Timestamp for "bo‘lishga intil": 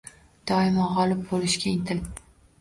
1.35-2.03